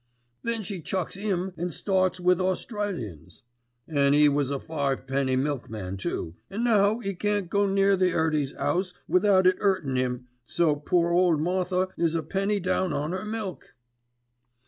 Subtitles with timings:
[0.41, 3.43] Then she chucks 'im an' starts with Australians;
[3.87, 8.55] an' 'e was a fivepenny milkman too, an' now 'e can't go near the 'Earty's
[8.55, 13.25] 'ouse without it 'urtin' 'im, so poor ole Martha is a penny down on 'er
[13.25, 13.75] milk."